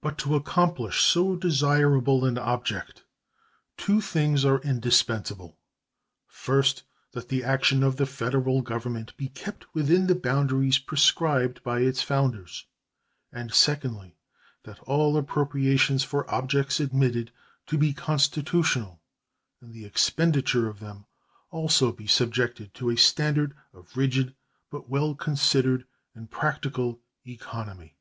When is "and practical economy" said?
26.14-27.98